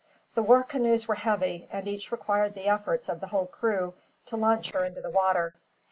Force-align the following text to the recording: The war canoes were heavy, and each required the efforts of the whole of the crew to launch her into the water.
The 0.33 0.41
war 0.41 0.63
canoes 0.63 1.07
were 1.07 1.13
heavy, 1.13 1.67
and 1.71 1.87
each 1.87 2.11
required 2.11 2.55
the 2.55 2.65
efforts 2.67 3.07
of 3.07 3.19
the 3.19 3.27
whole 3.27 3.41
of 3.43 3.49
the 3.51 3.57
crew 3.57 3.93
to 4.25 4.35
launch 4.35 4.71
her 4.71 4.83
into 4.83 4.99
the 4.99 5.11
water. 5.11 5.53